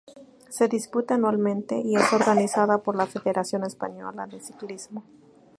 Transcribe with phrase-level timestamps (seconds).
[0.49, 5.03] Se disputa anualmente y es organizada por la Federación Española de Ciclismo.